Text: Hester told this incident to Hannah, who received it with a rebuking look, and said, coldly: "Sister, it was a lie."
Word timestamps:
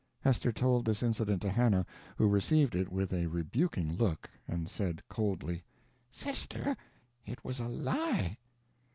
Hester 0.21 0.51
told 0.51 0.83
this 0.83 1.03
incident 1.03 1.43
to 1.43 1.49
Hannah, 1.51 1.85
who 2.17 2.25
received 2.27 2.73
it 2.73 2.91
with 2.91 3.13
a 3.13 3.27
rebuking 3.27 3.97
look, 3.97 4.31
and 4.47 4.67
said, 4.67 5.03
coldly: 5.09 5.63
"Sister, 6.09 6.75
it 7.23 7.45
was 7.45 7.59
a 7.59 7.69
lie." 7.69 8.35